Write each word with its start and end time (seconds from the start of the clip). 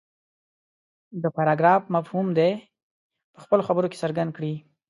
د 1.21 1.25
پراګراف 1.37 1.83
مفهوم 1.95 2.27
دې 2.37 2.51
په 3.33 3.39
خپلو 3.43 3.61
خبرو 3.67 3.91
کې 3.91 4.01
څرګند 4.03 4.31
کړي. 4.37 4.53